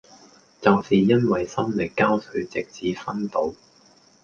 [0.59, 3.53] 就是因為心力交瘁直至昏倒